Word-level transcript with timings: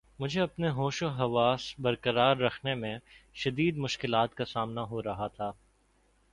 مجھے 0.19 0.41
اپنے 0.41 0.69
ہوش 0.69 1.01
و 1.03 1.07
حواس 1.09 1.73
بر 1.79 1.95
قرار 1.95 2.37
رکھنے 2.37 2.75
میں 2.75 2.97
شدید 3.35 3.77
مشکلات 3.77 4.33
کا 4.33 4.45
سامنا 4.45 4.83
ہو 4.83 5.03
رہا 5.03 5.27
تھا 5.27 5.51